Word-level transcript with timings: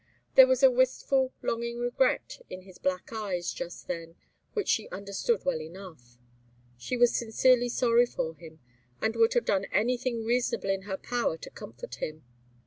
There 0.33 0.47
was 0.47 0.63
a 0.63 0.71
wistful, 0.71 1.31
longing 1.43 1.77
regret 1.77 2.41
in 2.49 2.63
his 2.63 2.79
black 2.79 3.13
eyes 3.13 3.53
just 3.53 3.87
then 3.87 4.15
which 4.53 4.67
she 4.67 4.89
understood 4.89 5.45
well 5.45 5.61
enough. 5.61 6.17
She 6.75 6.97
was 6.97 7.13
sincerely 7.15 7.69
sorry 7.69 8.07
for 8.07 8.33
him, 8.33 8.61
and 8.99 9.15
would 9.15 9.35
have 9.35 9.45
done 9.45 9.65
anything 9.65 10.25
reasonable 10.25 10.71
in 10.71 10.81
her 10.89 10.97
power 10.97 11.37
to 11.37 11.51
comfort 11.51 12.01
him. 12.01 12.23